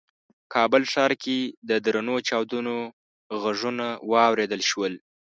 [0.53, 1.37] کابل ښار کې
[1.69, 2.75] د درنو چاودنو
[3.41, 4.93] غږونه واورېدل شول.